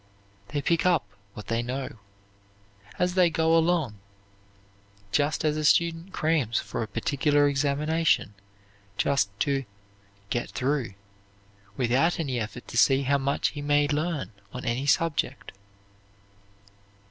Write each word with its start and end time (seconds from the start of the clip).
They 0.47 0.63
pick 0.63 0.83
up 0.83 1.05
what 1.35 1.45
they 1.45 1.61
know, 1.61 1.99
as 2.97 3.13
they 3.13 3.29
go 3.29 3.55
along, 3.55 3.99
just 5.11 5.45
as 5.45 5.55
a 5.57 5.63
student 5.63 6.11
crams 6.11 6.57
for 6.59 6.81
a 6.81 6.87
particular 6.87 7.47
examination, 7.47 8.33
just 8.97 9.29
to 9.41 9.63
"get 10.31 10.49
through," 10.49 10.95
without 11.77 12.19
any 12.19 12.39
effort 12.39 12.67
to 12.69 12.79
see 12.79 13.03
how 13.03 13.19
much 13.19 13.49
he 13.49 13.61
may 13.61 13.87
learn 13.87 14.31
on 14.51 14.65
any 14.65 14.87
subject. 14.87 15.51